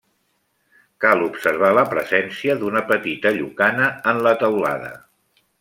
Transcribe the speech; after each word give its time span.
Cal 1.05 1.21
observar 1.25 1.69
la 1.79 1.83
presència 1.93 2.57
d'una 2.63 2.83
petita 2.95 3.35
llucana 3.39 3.93
en 4.15 4.27
la 4.29 4.37
teulada. 4.45 4.95